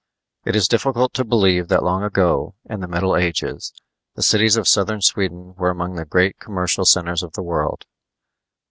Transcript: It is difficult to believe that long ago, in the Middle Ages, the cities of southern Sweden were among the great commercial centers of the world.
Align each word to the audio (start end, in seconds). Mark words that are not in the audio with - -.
It 0.45 0.55
is 0.55 0.67
difficult 0.67 1.13
to 1.13 1.23
believe 1.23 1.67
that 1.67 1.83
long 1.83 2.01
ago, 2.01 2.55
in 2.67 2.79
the 2.79 2.87
Middle 2.87 3.15
Ages, 3.15 3.71
the 4.15 4.23
cities 4.23 4.57
of 4.57 4.67
southern 4.67 5.01
Sweden 5.01 5.53
were 5.59 5.69
among 5.69 5.93
the 5.93 6.05
great 6.05 6.39
commercial 6.39 6.85
centers 6.85 7.21
of 7.21 7.33
the 7.33 7.43
world. 7.43 7.85